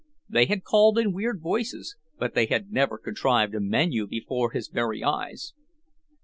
They 0.27 0.47
had 0.47 0.63
called 0.63 0.97
in 0.97 1.13
weird 1.13 1.41
voices 1.43 1.95
but 2.17 2.33
they 2.33 2.47
had 2.47 2.71
never 2.71 2.97
contrived 2.97 3.53
a 3.53 3.59
menu 3.59 4.07
before 4.07 4.49
his 4.49 4.67
very 4.67 5.03
eyes. 5.03 5.53